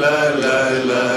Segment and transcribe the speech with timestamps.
[0.00, 1.07] la la la.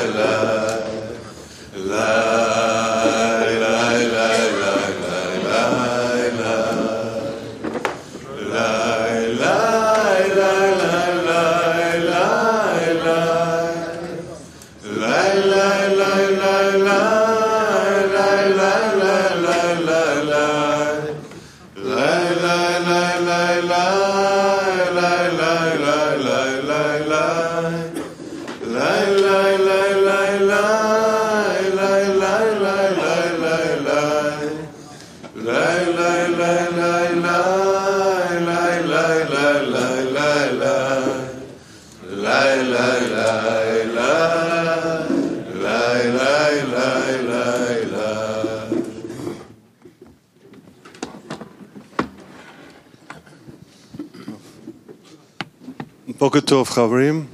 [56.21, 57.25] בוקר טוב חברים,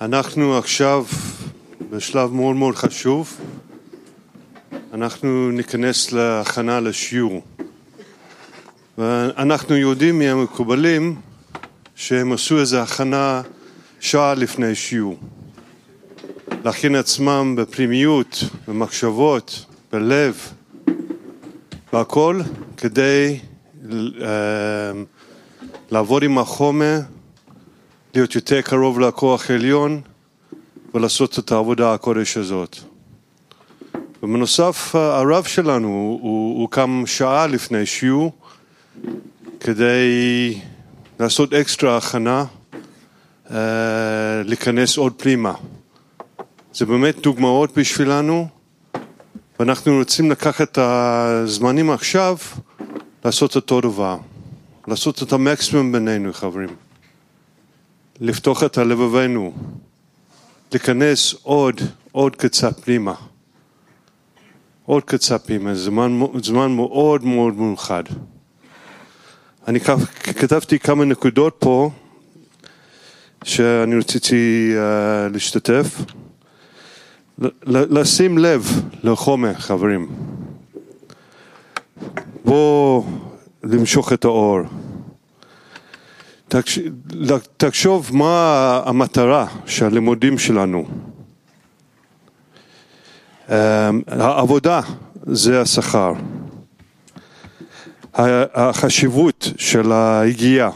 [0.00, 1.04] אנחנו עכשיו
[1.90, 3.36] בשלב מאוד מאוד חשוב,
[5.00, 7.42] אנחנו ניכנס להכנה לשיעור
[8.98, 11.20] ואנחנו יודעים מהמקובלים
[11.94, 13.42] שהם עשו איזו הכנה
[14.00, 15.18] שעה לפני שיעור
[16.64, 20.52] להכין עצמם בפנימיות, במחשבות, בלב,
[21.92, 22.40] והכל
[22.76, 23.38] כדי
[25.90, 27.00] לעבוד עם החומר,
[28.14, 30.00] להיות יותר קרוב לכוח העליון
[30.94, 32.89] ולעשות את העבודה הקודש הזאת.
[34.22, 38.32] ובנוסף הרב שלנו הוא, הוא קם שעה לפני שיעור
[39.60, 40.58] כדי
[41.20, 42.44] לעשות אקסטרה הכנה,
[44.44, 45.54] להיכנס עוד פנימה.
[46.72, 48.48] זה באמת דוגמאות בשבילנו
[49.60, 52.36] ואנחנו רוצים לקחת את הזמנים עכשיו
[53.24, 54.16] לעשות אותו דבר.
[54.88, 56.68] לעשות את המקסימום בינינו חברים,
[58.20, 59.52] לפתוח את הלבבינו,
[60.72, 61.80] להיכנס עוד,
[62.12, 63.14] עוד קצת פנימה,
[64.90, 68.02] עוד זה זמן, זמן מאוד מאוד מיוחד.
[69.68, 69.80] אני
[70.22, 71.90] כתבתי כמה נקודות פה
[73.44, 75.86] שאני רציתי uh, להשתתף,
[77.66, 80.08] לשים לב לחומר חברים,
[82.44, 83.06] בואו
[83.62, 84.60] למשוך את האור.
[87.56, 91.09] תחשוב מה המטרה של הלימודים שלנו.
[94.06, 94.80] העבודה
[95.22, 96.12] זה השכר.
[98.54, 100.70] החשיבות של היגיעה.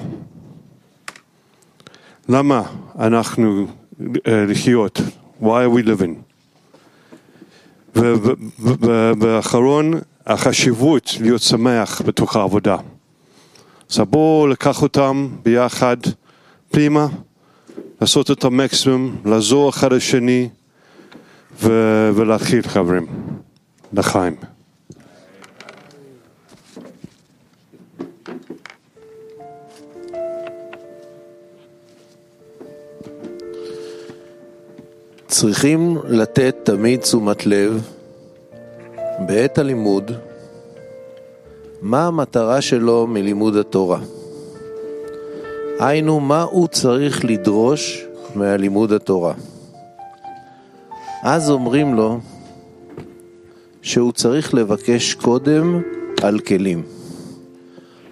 [2.28, 2.62] למה
[2.98, 3.66] אנחנו
[4.26, 5.00] לחיות?
[5.42, 6.14] Why are we living?
[8.60, 9.92] ובאחרון
[10.26, 12.76] החשיבות להיות שמח בתוך העבודה.
[13.90, 15.96] אז בואו לקח אותם ביחד
[16.70, 17.06] פנימה,
[18.00, 20.48] לעשות את המקסימום, לעזור אחד לשני
[21.62, 23.06] ו- ולהתחיל חברים,
[23.92, 24.37] לחיים.
[35.26, 37.88] צריכים לתת תמיד תשומת לב
[39.26, 40.10] בעת הלימוד
[41.82, 44.00] מה המטרה שלו מלימוד התורה.
[45.81, 48.04] היינו, מה הוא צריך לדרוש
[48.34, 49.34] מהלימוד התורה.
[51.26, 52.20] אז אומרים לו
[53.82, 55.82] שהוא צריך לבקש קודם
[56.22, 56.82] על כלים.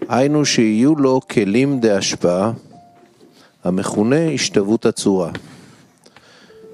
[0.08, 2.52] היינו שיהיו לו כלים דהשפעה,
[3.64, 5.30] המכונה השתוות הצורה,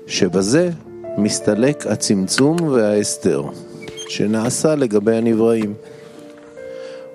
[0.07, 0.71] שבזה
[1.17, 3.43] מסתלק הצמצום וההסתר
[4.09, 5.75] שנעשה לגבי הנבראים.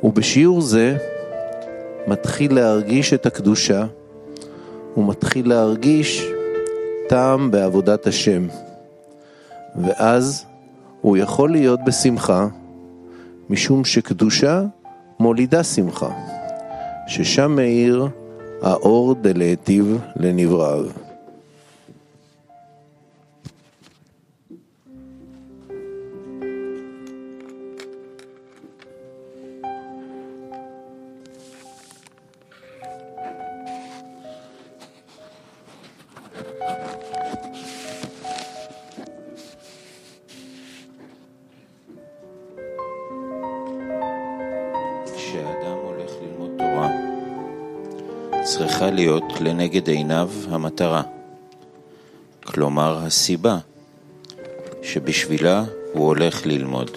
[0.03, 0.97] ובשיעור זה
[2.07, 3.85] מתחיל להרגיש את הקדושה,
[4.93, 6.25] הוא מתחיל להרגיש
[7.09, 8.47] טעם בעבודת השם,
[9.75, 10.45] ואז
[11.01, 12.47] הוא יכול להיות בשמחה,
[13.49, 14.61] משום שקדושה
[15.19, 16.09] מולידה שמחה,
[17.07, 18.07] ששם מאיר
[18.61, 21.02] האור דלהיטיב לנבראיו.
[48.73, 51.01] צריכה להיות לנגד עיניו המטרה,
[52.43, 53.57] כלומר הסיבה
[54.83, 56.91] שבשבילה הוא הולך ללמוד.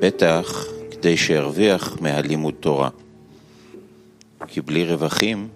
[0.00, 2.88] בטח כדי שירוויח מהלימוד תורה,
[4.46, 5.48] כי בלי רווחים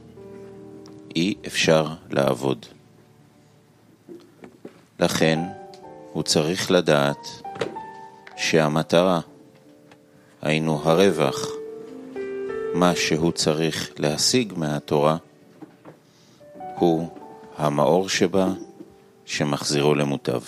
[1.17, 2.67] אי אפשר לעבוד.
[5.01, 5.39] לכן
[6.13, 7.29] הוא צריך לדעת
[8.37, 9.21] שהמטרה,
[10.43, 11.54] היינו הרווח,
[12.75, 15.17] מה שהוא צריך להשיג מהתורה,
[16.79, 17.09] הוא
[17.57, 18.49] המאור שבה
[19.25, 20.41] שמחזירו למוטב.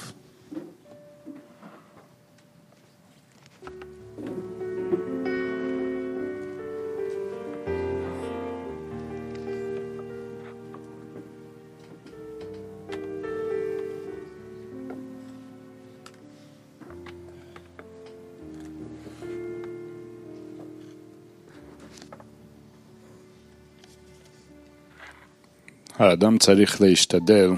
[25.99, 27.51] האדם צריך להשתדל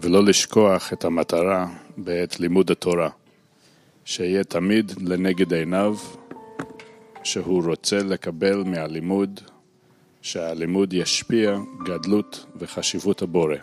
[0.00, 3.10] ולא לשכוח את המטרה בעת לימוד התורה,
[4.04, 5.96] שיהיה תמיד לנגד עיניו
[7.24, 9.40] שהוא רוצה לקבל מהלימוד,
[10.22, 13.56] שהלימוד ישפיע גדלות וחשיבות הבורא.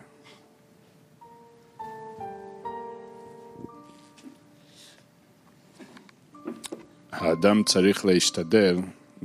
[7.12, 8.78] האדם צריך להשתדל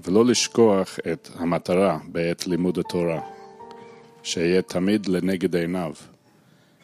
[0.04, 3.31] ולא לשכוח את המטרה בעת לימוד התורה.
[4.22, 5.92] שיהיה תמיד לנגד עיניו,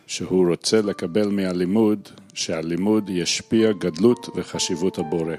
[0.07, 5.35] שהוא רוצה לקבל מהלימוד, שהלימוד ישפיע גדלות וחשיבות הבורא.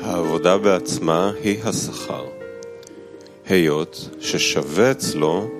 [0.00, 2.43] העבודה בעצמה היא השכר.
[3.46, 5.50] היות ששווה אצלו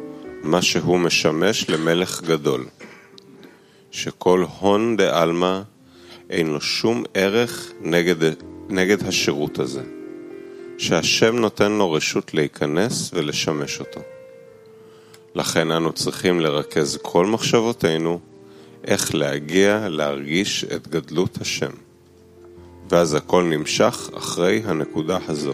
[0.43, 2.67] מה שהוא משמש למלך גדול,
[3.91, 5.61] שכל הון בעלמא
[6.31, 8.35] אין לו שום ערך נגד,
[8.69, 9.83] נגד השירות הזה,
[10.79, 14.01] שהשם נותן לו רשות להיכנס ולשמש אותו.
[15.35, 18.21] לכן אנו צריכים לרכז כל מחשבותינו
[18.85, 21.71] איך להגיע להרגיש את גדלות השם,
[22.91, 25.53] ואז הכל נמשך אחרי הנקודה הזו.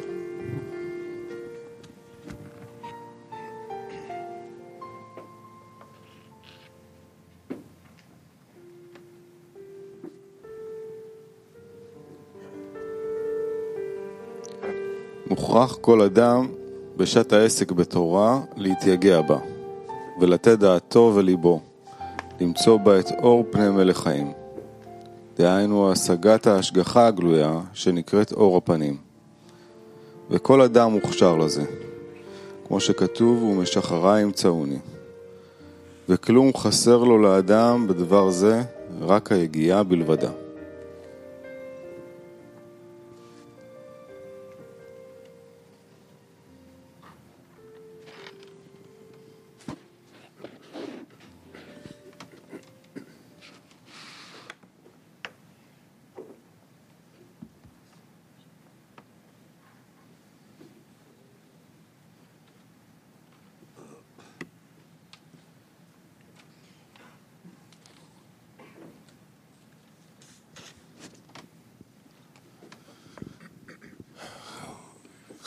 [15.31, 16.49] מוכרח כל אדם
[16.97, 19.39] בשעת העסק בתורה להתייגע בה,
[20.21, 21.61] ולתת דעתו וליבו,
[22.41, 24.33] למצוא בה את אור פני מלך חיים.
[25.39, 28.97] דהיינו השגת ההשגחה הגלויה שנקראת אור הפנים.
[30.31, 31.65] וכל אדם מוכשר לזה,
[32.69, 34.79] כמו שכתוב, ומשחרה ימצאוני.
[36.09, 38.63] וכלום חסר לו לאדם בדבר זה,
[39.01, 40.31] רק היגיעה בלבדה.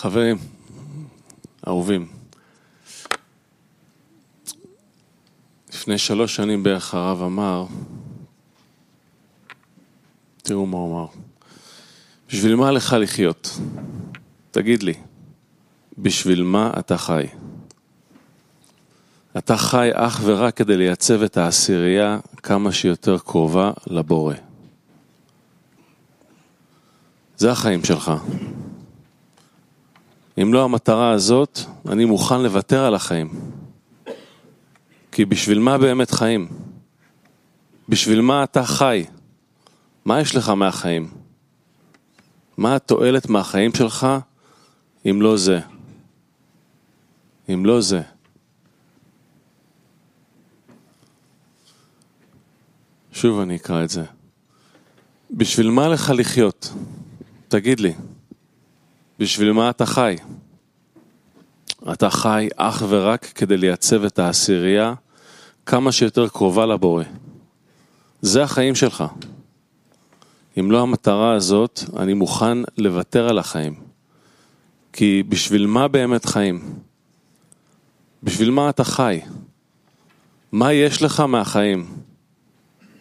[0.04, 0.38] חברים,
[1.68, 2.08] אהובים,
[5.70, 7.66] לפני שלוש שנים בערך הרב אמר,
[10.38, 11.06] תראו מה הוא אמר,
[12.30, 13.60] בשביל מה לך לחיות?
[14.52, 14.94] תגיד לי,
[15.98, 17.26] בשביל מה אתה חי?
[19.38, 24.36] אתה חי אך ורק כדי לייצב את העשירייה כמה שיותר קרובה לבורא.
[27.38, 28.12] זה החיים שלך.
[30.42, 31.60] אם לא המטרה הזאת,
[31.90, 33.30] אני מוכן לוותר על החיים.
[35.12, 36.48] כי בשביל מה באמת חיים?
[37.90, 39.06] בשביל מה אתה חי?
[40.06, 41.12] מה יש לך מהחיים?
[42.58, 44.08] מה התועלת מהחיים שלך
[45.06, 45.60] אם לא זה?
[47.54, 48.02] אם לא זה.
[53.12, 54.04] שוב אני אקרא את זה.
[55.32, 56.74] בשביל מה לך לחיות?
[57.48, 57.94] תגיד לי.
[59.24, 60.16] בשביל מה אתה חי?
[61.92, 64.94] אתה חי אך ורק כדי לייצב את העשירייה
[65.66, 67.04] כמה שיותר קרובה לבורא.
[68.22, 69.04] זה החיים שלך.
[70.60, 73.76] אם לא המטרה הזאת, אני מוכן לוותר על החיים.
[74.94, 76.76] כי בשביל מה באמת חיים?
[78.24, 79.22] בשביל מה אתה חי?
[80.52, 81.86] מה יש לך מהחיים?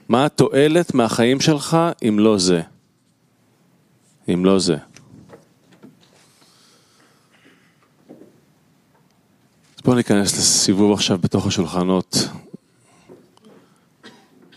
[0.09, 1.77] מה התועלת מהחיים שלך
[2.09, 2.63] אם לא זה?
[4.29, 4.77] אם לא זה.
[9.85, 12.29] בואו ניכנס לסיבוב עכשיו בתוך השולחנות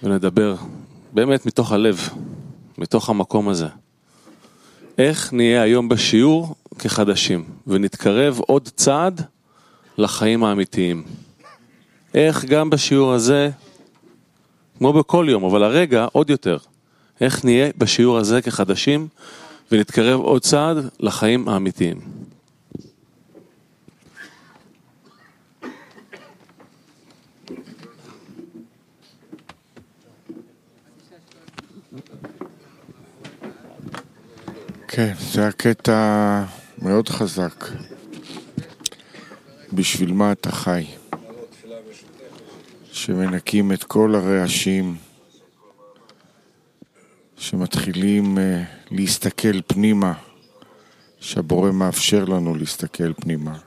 [0.03, 0.55] ונדבר
[1.13, 2.09] באמת מתוך הלב,
[2.77, 3.67] מתוך המקום הזה.
[4.97, 9.21] איך נהיה היום בשיעור כחדשים ונתקרב עוד צעד
[9.97, 11.03] לחיים האמיתיים.
[12.13, 13.49] איך גם בשיעור הזה,
[14.77, 16.57] כמו בכל יום, אבל הרגע עוד יותר,
[17.21, 19.07] איך נהיה בשיעור הזה כחדשים
[19.71, 22.24] ונתקרב עוד צעד לחיים האמיתיים.
[34.95, 36.43] כן, זה היה קטע
[36.81, 37.65] מאוד חזק.
[39.73, 40.85] בשביל מה אתה חי?
[42.91, 44.95] שמנקים את כל הרעשים,
[47.37, 48.41] שמתחילים uh,
[48.91, 50.13] להסתכל פנימה,
[51.19, 53.57] שהבורא מאפשר לנו להסתכל פנימה.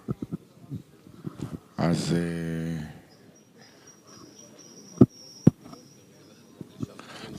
[1.78, 2.14] אז...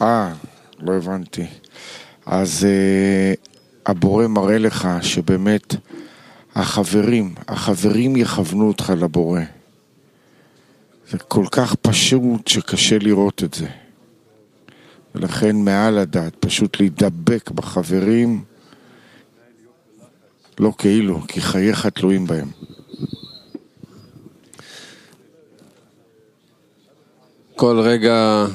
[0.01, 0.33] אה, אה
[0.79, 1.47] לא הבנתי.
[2.25, 3.48] אז uh,
[3.85, 5.75] הבורא מראה לך שבאמת
[6.55, 9.41] החברים, החברים יכוונו אותך לבורא.
[11.09, 13.67] זה כל כך פשוט שקשה לראות את זה.
[15.15, 18.43] ולכן מעל הדעת, פשוט להידבק בחברים,
[20.59, 22.47] לא כאילו, כי חייך תלויים בהם.
[27.55, 28.45] כל רגע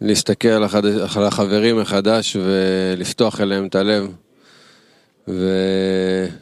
[0.00, 0.64] להסתכל על,
[1.24, 4.12] החברים מחדש ולפתוח אליהם את הלב
[5.28, 6.36] ולראות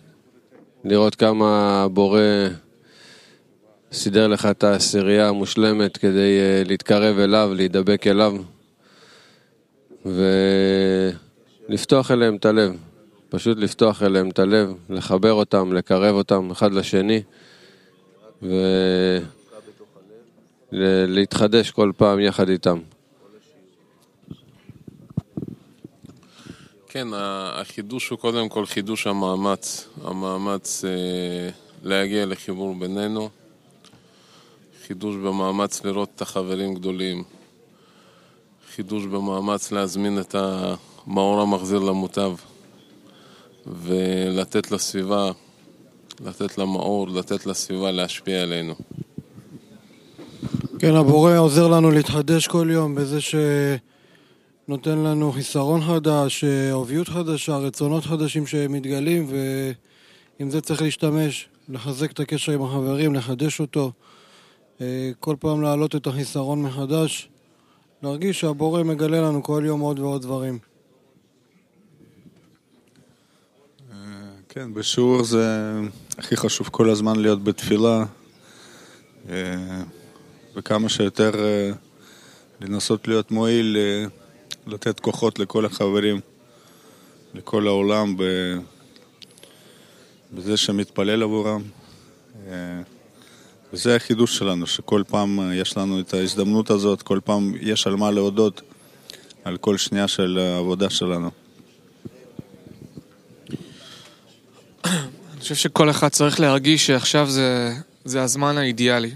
[1.14, 2.20] כמה הבורא
[3.92, 8.36] סידר לך את העשירייה המושלמת כדי אה, להתקרב אליו, להידבק אליו
[11.68, 12.76] ולפתוח אליהם את הלב.
[13.28, 17.22] פשוט לפתוח אליהם את הלב, לחבר אותם, לקרב אותם אחד לשני
[20.72, 22.78] ולהתחדש כל פעם יחד איתם.
[26.92, 27.08] כן,
[27.52, 31.50] החידוש הוא קודם כל חידוש המאמץ, המאמץ אה,
[31.82, 33.28] להגיע לחיבור בינינו,
[34.86, 37.24] חידוש במאמץ לראות את החברים גדולים,
[38.74, 42.32] חידוש במאמץ להזמין את המאור המחזיר למוטב.
[43.66, 45.30] ולתת לסביבה,
[46.24, 48.74] לתת למאור, לתת לסביבה להשפיע עלינו.
[50.78, 53.34] כן, הבורא עוזר לנו להתחדש כל יום בזה ש...
[54.70, 59.26] נותן לנו חיסרון חדש, עוביות חדשה, רצונות חדשים שמתגלים,
[60.38, 63.92] ועם זה צריך להשתמש, לחזק את הקשר עם החברים, לחדש אותו,
[64.80, 67.28] אה, כל פעם להעלות את החיסרון מחדש,
[68.02, 70.58] להרגיש שהבורא מגלה לנו כל יום עוד ועוד דברים.
[73.92, 73.96] אה,
[74.48, 75.74] כן, בשיעור זה
[76.18, 78.04] הכי חשוב כל הזמן להיות בתפילה,
[79.28, 79.82] אה,
[80.56, 81.32] וכמה שיותר
[82.60, 83.76] לנסות להיות מועיל
[84.72, 86.20] לתת כוחות לכל החברים,
[87.34, 88.16] לכל העולם,
[90.32, 91.62] בזה שמתפלל עבורם.
[92.48, 92.80] אה,
[93.72, 98.10] וזה החידוש שלנו, שכל פעם יש לנו את ההזדמנות הזאת, כל פעם יש על מה
[98.10, 98.62] להודות
[99.44, 101.30] על כל שנייה של העבודה שלנו.
[104.84, 107.74] אני חושב שכל אחד צריך להרגיש שעכשיו זה,
[108.04, 109.10] זה הזמן האידיאלי.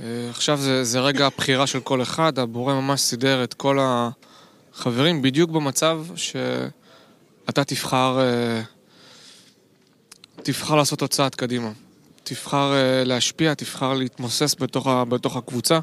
[0.00, 5.22] אה, עכשיו זה, זה רגע הבחירה של כל אחד, הבורא ממש סידר את כל החברים
[5.22, 8.62] בדיוק במצב שאתה תבחר, אה,
[10.42, 11.70] תבחר לעשות עוד צעד קדימה.
[12.24, 15.78] תבחר אה, להשפיע, תבחר להתמוסס בתוך, בתוך הקבוצה.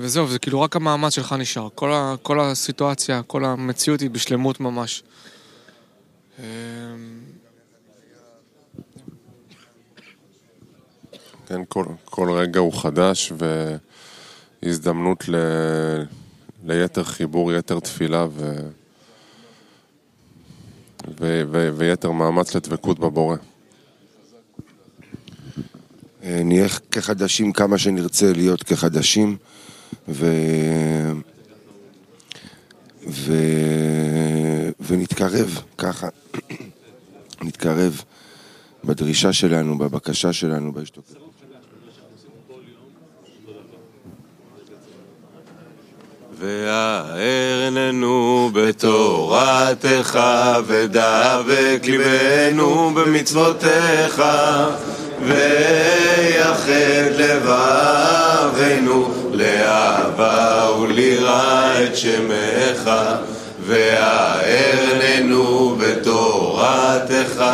[0.00, 1.68] וזהו, זה כאילו רק המאמץ שלך נשאר.
[1.74, 5.02] כל, ה, כל הסיטואציה, כל המציאות היא בשלמות ממש.
[11.48, 13.32] כן, כל, כל רגע הוא חדש
[14.62, 15.34] והזדמנות ל,
[16.64, 18.54] ליתר חיבור, יתר תפילה ו,
[21.20, 23.36] ו, ו, ויתר מאמץ לדבקות בבורא.
[26.22, 29.36] אה, נהיה כחדשים כמה שנרצה להיות כחדשים
[30.08, 30.26] ו...
[33.08, 33.32] ו...
[34.80, 36.08] ונתקרב ככה,
[37.46, 38.02] נתקרב
[38.84, 41.27] בדרישה שלנו, בבקשה שלנו, בהשתוקקות.
[47.78, 50.18] הארננו בתורתך,
[50.66, 54.22] ודבק ליבנו במצוותיך,
[55.22, 62.90] ויחד לבבינו לאהבה וליראה את שמך,
[63.66, 67.44] והארננו בתורתך,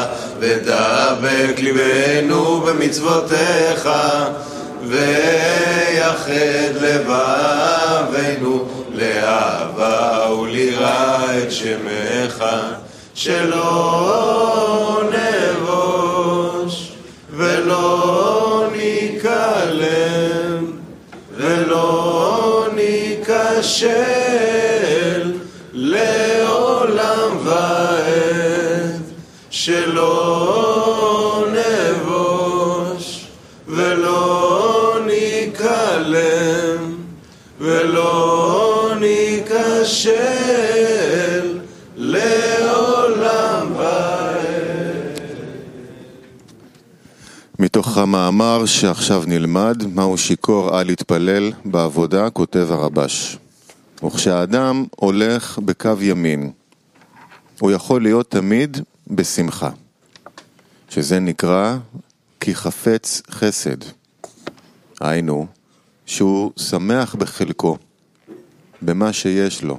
[0.40, 3.88] ודבק ליבנו במצוותיך,
[4.88, 12.45] ויחד לבבינו לאהבה וליראה את שמך,
[13.15, 16.93] שלא נבוש
[17.31, 20.65] ולא ניכלם
[21.37, 24.13] ולא ניכשל
[47.75, 53.38] מתוך המאמר שעכשיו נלמד, מהו שיכור אל יתפלל בעבודה, כותב הרבש.
[54.04, 56.52] וכשהאדם הולך בקו ימין,
[57.61, 58.76] הוא יכול להיות תמיד
[59.11, 59.71] בשמחה,
[60.88, 61.76] שזה נקרא
[62.40, 63.76] כי חפץ חסד.
[65.00, 65.47] היינו,
[66.07, 67.76] שהוא שמח בחלקו,
[68.83, 69.78] במה שיש לו,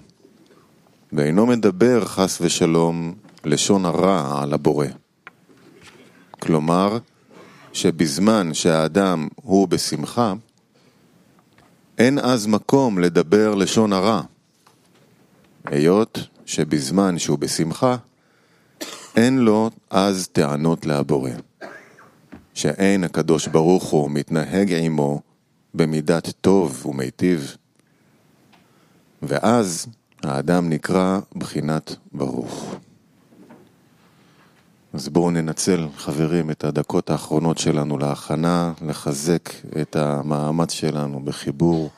[1.14, 3.14] ואינו מדבר חס ושלום
[3.46, 4.88] לשון הרע על הבורא.
[6.40, 6.98] כלומר,
[7.76, 10.34] שבזמן שהאדם הוא בשמחה,
[11.98, 14.22] אין אז מקום לדבר לשון הרע,
[15.66, 17.98] היות שבזמן שהוא בשמחה,
[19.16, 21.32] אין לו אז טענות להבורא,
[22.54, 25.22] שאין הקדוש ברוך הוא מתנהג עמו
[25.74, 27.56] במידת טוב ומיטיב,
[29.22, 29.88] ואז
[30.24, 32.76] האדם נקרא בחינת ברוך.
[34.96, 39.50] אז בואו ננצל, חברים, את הדקות האחרונות שלנו להכנה, לחזק
[39.82, 41.90] את המאמץ שלנו בחיבור,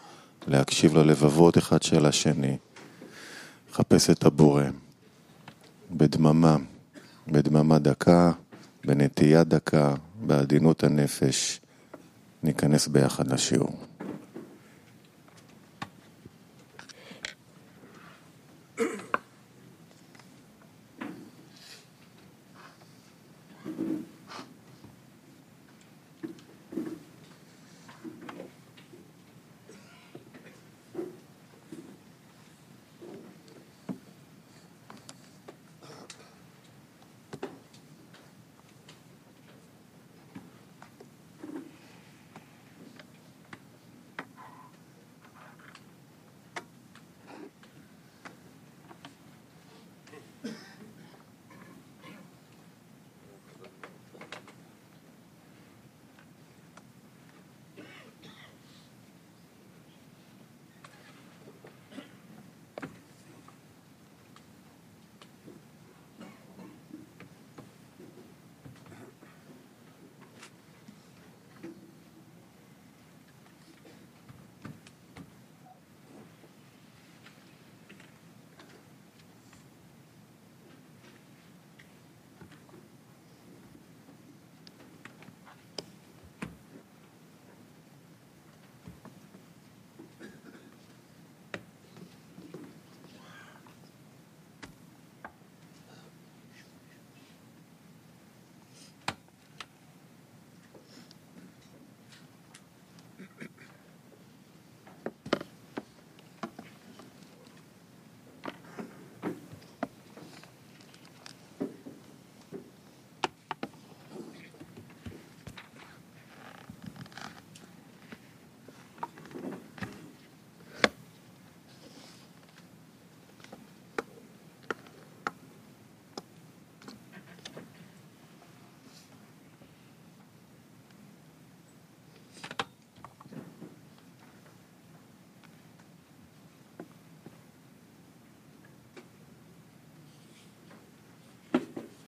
[0.48, 2.58] להקשיב ללבבות אחד של השני,
[3.72, 4.64] לחפש את הבורא,
[5.92, 6.58] בדממה,
[7.28, 8.32] בדממה דקה,
[8.86, 11.60] בנטייה דקה, בעדינות הנפש,
[12.44, 13.78] ניכנס ביחד לשיעור.